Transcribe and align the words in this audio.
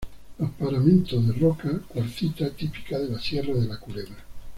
Los 0.39 0.49
paramentos 0.53 1.27
de 1.27 1.33
roca 1.33 1.79
cuarcita 1.87 2.49
típica 2.49 2.97
de 2.97 3.09
la 3.09 3.19
sierra 3.19 3.53
de 3.53 3.67
la 3.67 3.77
culebra. 3.77 4.15